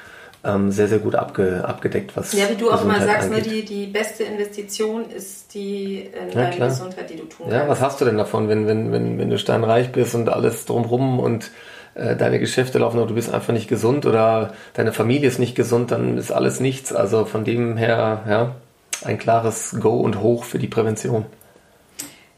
[0.44, 2.34] ähm, sehr, sehr gut abge, abgedeckt, was.
[2.34, 6.50] Ja, wie du auch mal sagst, ne, die, die beste Investition ist die in ja,
[6.50, 6.68] deine.
[6.68, 7.54] Gesundheit, die du tun kannst.
[7.54, 10.66] Ja, was hast du denn davon, wenn, wenn, wenn, wenn du steinreich bist und alles
[10.66, 11.52] drumrum und
[11.96, 15.56] äh, deine Geschäfte laufen, aber du bist einfach nicht gesund oder deine Familie ist nicht
[15.56, 16.94] gesund, dann ist alles nichts.
[16.94, 18.56] Also von dem her, ja,
[19.04, 21.26] ein klares Go und Hoch für die Prävention.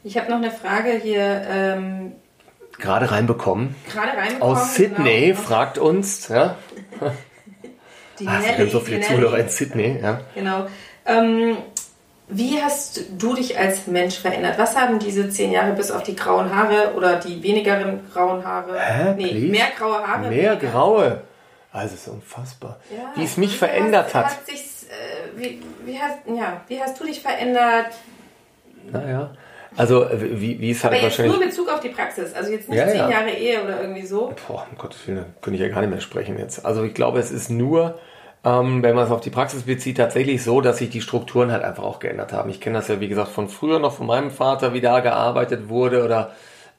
[0.02, 1.42] Ich habe noch eine Frage hier.
[1.50, 2.12] Ähm,
[2.78, 3.74] gerade reinbekommen.
[3.92, 4.56] Gerade reinbekommen.
[4.56, 5.40] Aus Sydney genau.
[5.40, 6.28] fragt uns.
[6.28, 6.56] Ja.
[8.20, 9.98] Die Ach, Nelly, wir haben so viele Zuhörer in Sydney.
[10.02, 10.20] Ja.
[10.34, 10.66] Genau.
[11.06, 11.56] Ähm,
[12.28, 14.58] wie hast du dich als Mensch verändert?
[14.58, 18.78] Was haben diese zehn Jahre bis auf die grauen Haare oder die wenigeren grauen Haare?
[18.78, 19.46] Hä, nee, please?
[19.46, 20.28] mehr graue Haare.
[20.28, 21.22] Mehr graue.
[21.72, 22.78] Also, es ist unfassbar.
[22.90, 24.26] Ja, wie es mich verändert hat.
[24.26, 24.38] hat
[25.36, 27.86] wie, wie, hast, ja, wie hast du dich verändert?
[28.90, 29.30] Naja,
[29.76, 31.34] Also wie, wie es halt Aber jetzt wahrscheinlich...
[31.34, 33.10] nur in Bezug auf die Praxis, also jetzt nicht Ja, zehn ja.
[33.10, 34.34] Jahre Ehe oder irgendwie so.
[34.46, 36.64] Boah, um Gottes Willen, da könnte ich ja gar nicht mehr sprechen jetzt.
[36.64, 37.98] Also ich glaube, es ist nur,
[38.44, 41.62] ähm, wenn man es auf die Praxis bezieht, tatsächlich so, dass sich die Strukturen halt
[41.62, 42.50] einfach auch geändert haben.
[42.50, 45.68] Ich kenne das ja, wie gesagt, von früher noch von meinem Vater, wie da gearbeitet
[45.68, 46.32] wurde oder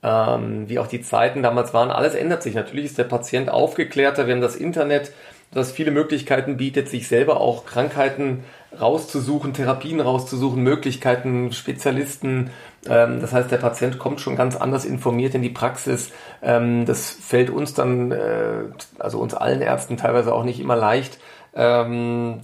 [0.03, 1.91] ähm, wie auch die Zeiten damals waren.
[1.91, 2.55] Alles ändert sich.
[2.55, 4.25] Natürlich ist der Patient aufgeklärter.
[4.25, 5.11] Wir haben das Internet,
[5.53, 8.43] das viele Möglichkeiten bietet, sich selber auch Krankheiten
[8.79, 12.49] rauszusuchen, Therapien rauszusuchen, Möglichkeiten, Spezialisten.
[12.89, 16.11] Ähm, das heißt, der Patient kommt schon ganz anders informiert in die Praxis.
[16.41, 18.63] Ähm, das fällt uns dann, äh,
[18.97, 21.19] also uns allen Ärzten teilweise auch nicht immer leicht,
[21.55, 22.41] ähm,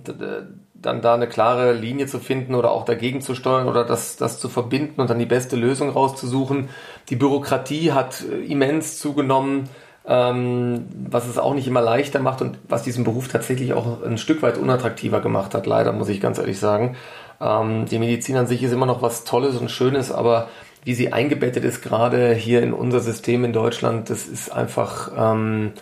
[0.74, 4.39] dann da eine klare Linie zu finden oder auch dagegen zu steuern oder das, das
[4.39, 6.70] zu verbinden und dann die beste Lösung rauszusuchen.
[7.10, 9.70] Die Bürokratie hat äh, immens zugenommen
[10.08, 14.17] ähm, was es auch nicht immer leichter macht und was diesen Beruf tatsächlich auch ein
[14.17, 16.96] Stück weit unattraktiver gemacht hat, leider, muss ich ganz ehrlich sagen.
[17.41, 20.48] Ähm, die Medizin an sich ist immer noch was Tolles und Schönes, aber
[20.86, 25.74] wie sie eingebettet ist, gerade hier in unser System in Deutschland, das ist einfach ähm,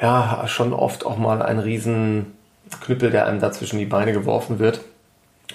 [0.00, 1.58] ja schon oft auch mal ein
[2.68, 4.80] Riesenknüppel, der einem da zwischen die Beine geworfen wird.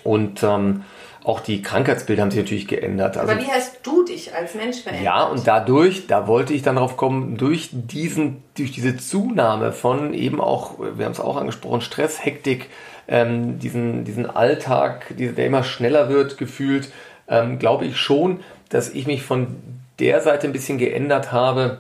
[0.04, 0.84] Und ähm,
[1.24, 3.18] auch die Krankheitsbilder haben sich natürlich geändert.
[3.18, 5.06] Also Aber wie hast du dich als Mensch verändert?
[5.06, 10.14] ja, und dadurch, da wollte ich dann drauf kommen, durch diesen, durch diese Zunahme von
[10.14, 12.70] eben auch, wir haben es auch angesprochen, Stress, Hektik,
[13.08, 16.92] ähm, diesen, diesen Alltag, der immer schneller wird, gefühlt,
[17.30, 19.56] ähm, glaube ich schon, dass ich mich von
[20.00, 21.80] der Seite ein bisschen geändert habe,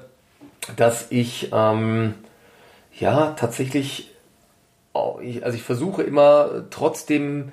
[0.77, 2.13] dass ich ähm,
[2.97, 4.12] ja tatsächlich, ich,
[4.93, 7.51] also ich versuche immer trotzdem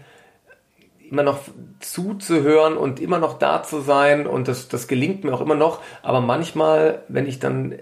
[1.10, 1.40] immer noch
[1.80, 5.80] zuzuhören und immer noch da zu sein und das, das gelingt mir auch immer noch.
[6.02, 7.74] Aber manchmal, wenn ich dann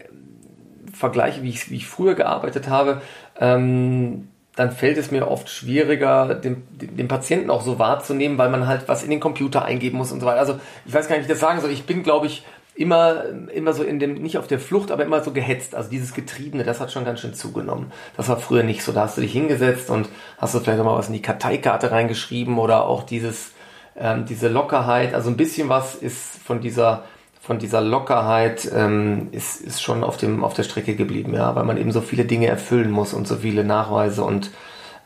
[0.94, 3.02] vergleiche, wie ich, wie ich früher gearbeitet habe,
[3.38, 8.66] ähm, dann fällt es mir oft schwieriger, den, den Patienten auch so wahrzunehmen, weil man
[8.66, 10.40] halt was in den Computer eingeben muss und so weiter.
[10.40, 11.70] Also ich weiß gar nicht, wie ich das sagen soll.
[11.70, 12.44] Ich bin, glaube ich,
[12.78, 15.74] immer, immer so in dem, nicht auf der Flucht, aber immer so gehetzt.
[15.74, 17.92] Also dieses Getriebene, das hat schon ganz schön zugenommen.
[18.16, 18.92] Das war früher nicht so.
[18.92, 21.90] Da hast du dich hingesetzt und hast du vielleicht auch mal was in die Karteikarte
[21.90, 23.50] reingeschrieben oder auch dieses,
[23.96, 25.12] ähm, diese Lockerheit.
[25.12, 27.02] Also ein bisschen was ist von dieser,
[27.40, 31.64] von dieser Lockerheit ähm, ist, ist schon auf, dem, auf der Strecke geblieben, ja, weil
[31.64, 34.52] man eben so viele Dinge erfüllen muss und so viele Nachweise und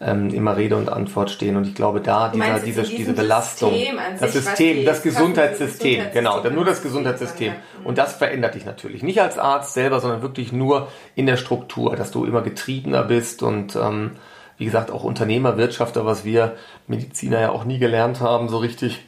[0.04, 1.56] ähm, immer Rede und Antwort stehen.
[1.56, 5.98] Und ich glaube, da dieser, meinst diese, diese Belastung, System an das System, das Gesundheitssystem,
[6.00, 7.52] Kassen- genau, Gesundheitssystem nur das Gesundheitssystem.
[7.84, 9.02] Und das verändert dich natürlich.
[9.02, 13.42] Nicht als Arzt selber, sondern wirklich nur in der Struktur, dass du immer getriebener bist
[13.42, 14.12] und ähm,
[14.58, 19.04] wie gesagt auch Unternehmer, Wirtschafter, was wir Mediziner ja auch nie gelernt haben, so richtig.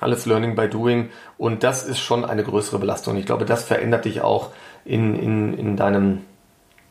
[0.00, 1.08] Alles Learning by Doing.
[1.38, 3.16] Und das ist schon eine größere Belastung.
[3.16, 4.50] Ich glaube, das verändert dich auch
[4.84, 6.20] in, in, in deinem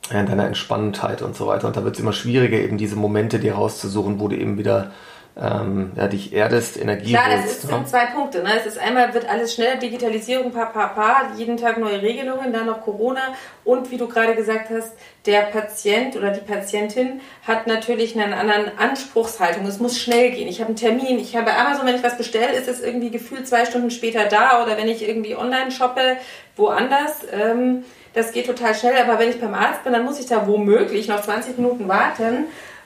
[0.10, 1.68] deiner Entspanntheit und so weiter.
[1.68, 4.92] Und da wird es immer schwieriger, eben diese Momente dir rauszusuchen, wo du eben wieder
[5.38, 7.58] ähm, ja, dich erdest, Energie Klar, das holst.
[7.58, 7.76] ist, ne?
[7.76, 8.42] sind zwei Punkte.
[8.42, 8.52] Ne?
[8.58, 12.68] Es ist einmal, wird alles schneller, Digitalisierung, pa, pa, pa, jeden Tag neue Regelungen, dann
[12.68, 13.34] noch Corona
[13.66, 14.94] und wie du gerade gesagt hast,
[15.26, 19.66] der Patient oder die Patientin hat natürlich eine andere Anspruchshaltung.
[19.66, 20.48] Es muss schnell gehen.
[20.48, 23.12] Ich habe einen Termin, ich habe bei Amazon, wenn ich was bestelle, ist es irgendwie
[23.12, 26.18] gefühlt zwei Stunden später da oder wenn ich irgendwie online shoppe,
[26.56, 27.26] woanders.
[27.34, 27.84] Ähm,
[28.16, 31.08] das geht total schnell, aber wenn ich beim Arzt bin, dann muss ich da womöglich
[31.08, 32.46] noch 20 Minuten warten.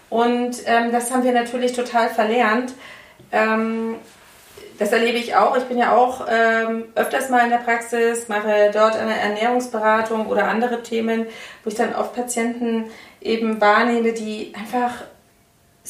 [0.10, 2.74] Und ähm, das haben wir natürlich total verlernt.
[3.32, 3.96] Ähm,
[4.80, 5.56] das erlebe ich auch.
[5.56, 10.48] Ich bin ja auch ähm, öfters mal in der Praxis, mache dort eine Ernährungsberatung oder
[10.48, 11.28] andere Themen,
[11.64, 12.86] wo ich dann oft Patienten
[13.22, 15.04] eben wahrnehme, die einfach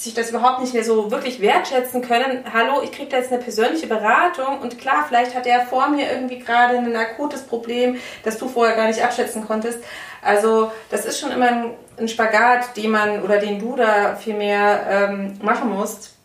[0.04, 2.44] sich das überhaupt nicht mehr so wirklich wertschätzen können.
[2.54, 6.10] Hallo, ich kriege da jetzt eine persönliche Beratung und klar, vielleicht hat er vor mir
[6.12, 9.80] irgendwie gerade ein akutes Problem, das du vorher gar nicht abschätzen konntest.
[10.22, 14.36] Also das ist schon immer ein, ein Spagat, den man oder den du da viel
[14.36, 16.16] mehr ähm, machen musst.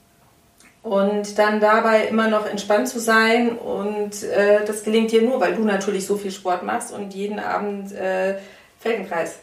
[0.83, 5.55] Und dann dabei immer noch entspannt zu sein und äh, das gelingt dir nur, weil
[5.55, 8.37] du natürlich so viel Sport machst und jeden Abend äh,
[8.81, 9.39] Feldenkreis.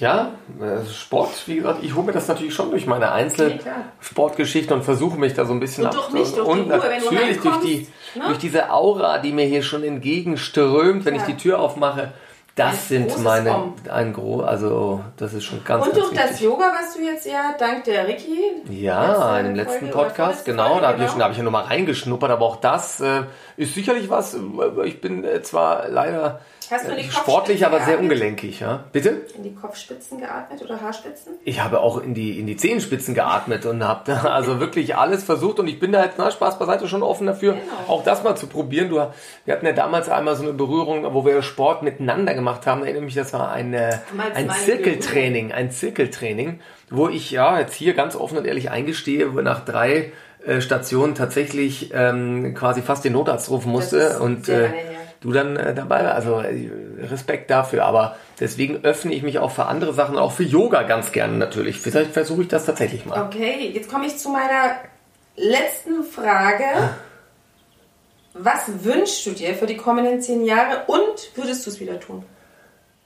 [0.00, 0.30] Ja,
[0.60, 3.74] äh, Sport, wie gesagt, ich hole mir das natürlich schon durch meine Nee, klar.
[3.84, 6.78] Einzelsportgeschichte und versuche mich da so ein bisschen Und durch mich, durch die und Ruhe,
[6.78, 8.24] natürlich durch die ne?
[8.26, 11.20] durch diese Aura, die mir hier schon entgegenströmt, wenn Ja.
[11.20, 12.12] ich die Tür aufmache.
[12.56, 13.74] Das Ein sind meine Om.
[13.90, 16.46] ein gro also das ist schon ganz Und ganz durch das wichtig.
[16.46, 18.38] Yoga, was du jetzt ja dank der Ricky.
[18.70, 21.10] Ja, in dem letzte letzten Folge Podcast, genau, Folge, da habe ich, genau.
[21.10, 23.22] schon- da hab ich ja nur mal reingeschnuppert, aber auch das äh,
[23.56, 24.34] ist sicherlich was.
[24.34, 24.38] äh,
[24.84, 28.84] Ich bin äh, zwar leider Hast du in äh, die sportlich, aber sehr ungelenkig, ja.
[28.92, 29.22] Bitte?
[29.36, 31.34] In die Kopfspitzen geatmet oder Haarspitzen?
[31.44, 35.24] Ich habe auch in die, in die Zehenspitzen geatmet und habe da also wirklich alles
[35.24, 37.64] versucht und ich bin da jetzt, na, Spaß beiseite, schon offen dafür, Genau.
[37.88, 38.88] auch das mal zu probieren.
[38.88, 42.80] Du, wir hatten ja damals einmal so eine Berührung, wo wir Sport miteinander gemacht haben.
[42.80, 47.94] Ich erinnere mich, das war ein, ein Zirkeltraining, ein Zirkeltraining, wo ich ja jetzt hier
[47.94, 50.12] ganz offen und ehrlich eingestehe, wo nach drei
[50.46, 54.68] äh, Station tatsächlich ähm, quasi fast den Notarzt rufen musste und äh,
[55.24, 56.14] du dann äh, dabei warst.
[56.14, 56.70] Also äh,
[57.10, 57.84] Respekt dafür.
[57.84, 61.80] Aber deswegen öffne ich mich auch für andere Sachen, auch für Yoga ganz gerne natürlich.
[61.80, 63.22] Vielleicht versuche ich das tatsächlich mal.
[63.22, 64.76] Okay, jetzt komme ich zu meiner
[65.36, 66.64] letzten Frage.
[68.34, 72.24] Was wünschst du dir für die kommenden zehn Jahre und würdest du es wieder tun?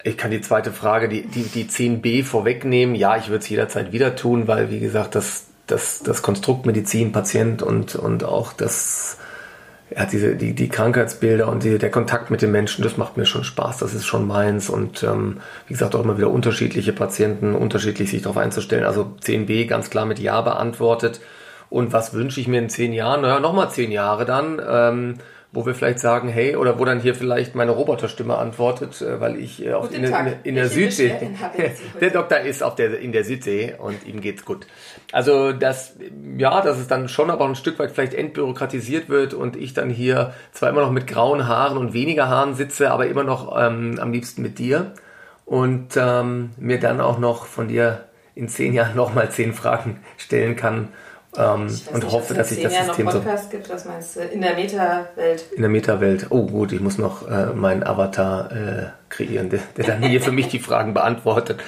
[0.03, 2.95] Ich kann die zweite Frage, die, die, die 10b vorwegnehmen.
[2.95, 7.13] Ja, ich würde es jederzeit wieder tun, weil, wie gesagt, das, das, das Konstrukt Medizin,
[7.13, 9.19] Patient und, und auch das,
[9.95, 13.25] ja, diese, die, die Krankheitsbilder und die, der Kontakt mit den Menschen, das macht mir
[13.25, 14.69] schon Spaß, das ist schon meins.
[14.69, 18.85] Und ähm, wie gesagt, auch immer wieder unterschiedliche Patienten, unterschiedlich sich darauf einzustellen.
[18.85, 21.21] Also 10b ganz klar mit Ja beantwortet.
[21.71, 23.23] Und was wünsche ich mir in zehn Jahren?
[23.23, 24.61] Naja, nochmal zehn Jahre dann.
[24.67, 25.15] Ähm,
[25.51, 29.37] wo wir vielleicht sagen, hey, oder wo dann hier vielleicht meine Roboterstimme antwortet, äh, weil
[29.37, 31.15] ich äh, auf, in, in, in, der Südsee,
[32.01, 34.67] der Doktor ist auf der, in der Südsee und ihm geht's gut.
[35.11, 35.97] Also das,
[36.37, 39.89] ja, dass es dann schon aber ein Stück weit vielleicht entbürokratisiert wird und ich dann
[39.89, 43.99] hier zwar immer noch mit grauen Haaren und weniger Haaren sitze, aber immer noch ähm,
[44.01, 44.93] am liebsten mit dir
[45.47, 50.57] und ähm, mir dann auch noch von dir in zehn Jahren nochmal zehn Fragen stellen
[50.57, 50.89] kann
[51.39, 53.51] ähm, und nicht, hoffe, dass ich das System noch Podcast so.
[53.51, 54.21] gibt, was meinst du?
[54.21, 55.45] In der Meta-Welt.
[55.55, 56.27] In der Meta-Welt.
[56.31, 60.33] Oh gut, ich muss noch äh, meinen Avatar äh, kreieren, der, der dann hier für
[60.33, 61.61] mich die Fragen beantwortet.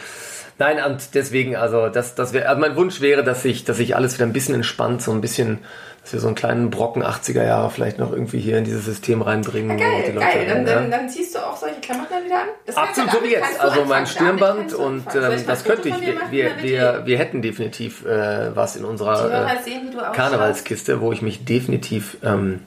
[0.60, 3.96] Nein, und deswegen, also das, das wäre, also mein Wunsch wäre, dass sich, dass sich
[3.96, 5.60] alles wieder ein bisschen entspannt, so ein bisschen,
[6.02, 9.22] dass wir so einen kleinen Brocken 80er Jahre vielleicht noch irgendwie hier in dieses System
[9.22, 9.78] reinbringen.
[9.78, 10.46] Ja, geil, geil.
[10.46, 12.48] Dann, dann, dann, ziehst du auch solche Klamotten wieder an.
[12.66, 13.58] Das Absolut, so wie jetzt.
[13.58, 15.98] Also mein Stirnband und ähm, das könnte ich.
[15.98, 21.22] Wir, wir, wir, wir, hätten definitiv äh, was in unserer äh, sehen, Karnevalskiste, wo ich
[21.22, 22.66] mich definitiv ähm,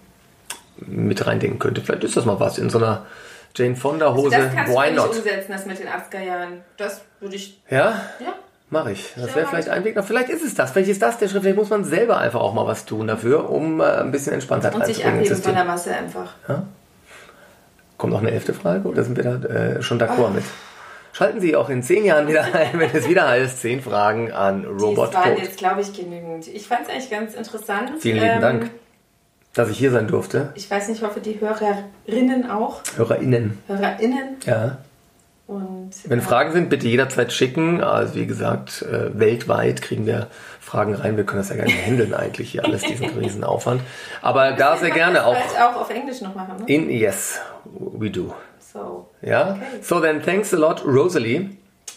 [0.77, 1.81] mit reindenken könnte.
[1.81, 3.05] Vielleicht ist das mal was in so einer
[3.55, 4.35] Jane Fonda Hose.
[4.35, 5.09] Also das kannst Why du not?
[5.09, 6.61] umsetzen, das mit den 80er Jahren.
[6.77, 7.61] Das würde ich.
[7.69, 8.01] Ja?
[8.19, 8.33] Ja.
[8.69, 9.13] Mache ich.
[9.15, 9.95] Das wäre vielleicht ein Weg.
[10.03, 10.71] Vielleicht ist es das.
[10.71, 11.43] Vielleicht ist das der Schritt.
[11.43, 14.73] Vielleicht muss man selber einfach auch mal was tun dafür, um äh, ein bisschen Entspanntheit
[14.73, 16.33] Und sich abheben von der Masse einfach.
[16.47, 16.63] Ja?
[17.97, 20.33] Kommt noch eine elfte Frage oder sind wir da äh, schon d'accord oh.
[20.33, 20.43] mit?
[21.11, 24.65] Schalten Sie auch in zehn Jahren wieder ein, wenn es wieder heißt, zehn Fragen an
[24.65, 25.13] Robot.
[25.13, 26.47] Das waren jetzt, glaube ich, genügend.
[26.47, 27.91] Ich fand es eigentlich ganz interessant.
[27.99, 28.71] Vielen lieben ähm, Dank
[29.53, 30.51] dass ich hier sein durfte.
[30.55, 32.81] Ich weiß nicht, ich hoffe, die Hörerinnen auch.
[32.95, 33.59] HörerInnen.
[33.67, 34.37] HörerInnen.
[34.45, 34.79] Ja.
[35.45, 37.83] Und, Wenn äh, Fragen sind, bitte jederzeit schicken.
[37.83, 40.27] Also wie gesagt, äh, weltweit kriegen wir
[40.59, 41.17] Fragen rein.
[41.17, 43.81] Wir können das ja nicht handeln eigentlich hier alles, diesen riesen Aufwand.
[44.21, 45.35] Aber da sehr gerne auch.
[45.35, 46.73] auch auf Englisch noch machen, ne?
[46.73, 48.33] In, yes, we do.
[48.59, 49.09] So.
[49.21, 49.51] Ja.
[49.51, 49.81] Okay.
[49.81, 51.51] So then, thanks a lot, Rosalie.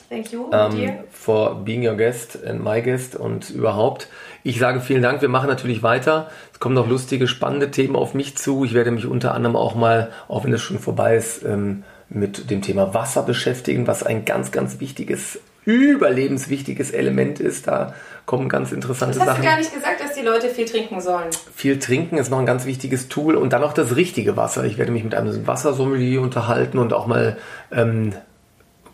[0.09, 1.05] Thank you, dear.
[1.11, 4.09] For being your guest and my guest und überhaupt.
[4.45, 5.21] Ich sage vielen Dank.
[5.21, 6.31] Wir machen natürlich weiter.
[6.53, 8.65] Es kommen noch lustige, spannende Themen auf mich zu.
[8.65, 12.51] Ich werde mich unter anderem auch mal, auch wenn es schon vorbei ist, ähm, mit
[12.51, 17.67] dem Thema Wasser beschäftigen, was ein ganz, ganz wichtiges, überlebenswichtiges Element ist.
[17.67, 17.95] Da
[18.27, 19.39] kommen ganz interessante das Sachen.
[19.39, 21.31] Hast du gar nicht gesagt, dass die Leute viel trinken sollen?
[21.55, 24.65] Viel trinken ist noch ein ganz wichtiges Tool und dann auch das richtige Wasser.
[24.65, 27.37] Ich werde mich mit einem Wassersommelier unterhalten und auch mal
[27.73, 28.13] ähm,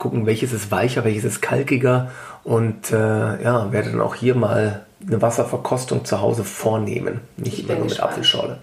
[0.03, 2.11] gucken, welches ist weicher, welches ist kalkiger
[2.43, 7.21] und äh, ja, werde dann auch hier mal eine Wasserverkostung zu Hause vornehmen.
[7.37, 8.11] Nicht immer nur mit gespannt.
[8.11, 8.59] Apfelschorle.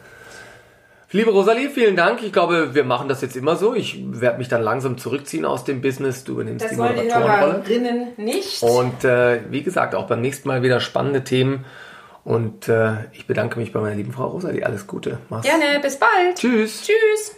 [1.11, 2.21] Liebe Rosalie, vielen Dank.
[2.23, 3.73] Ich glaube, wir machen das jetzt immer so.
[3.73, 6.25] Ich werde mich dann langsam zurückziehen aus dem Business.
[6.25, 7.63] Du übernimmst das die Moderatorenrolle.
[8.17, 8.61] Nicht.
[8.61, 11.65] Und äh, wie gesagt, auch beim nächsten Mal wieder spannende Themen.
[12.25, 14.65] Und äh, ich bedanke mich bei meiner lieben Frau Rosalie.
[14.65, 15.19] Alles Gute.
[15.29, 15.47] Mach's.
[15.47, 16.35] Gerne, bis bald.
[16.35, 16.81] Tschüss.
[16.81, 17.35] Tschüss.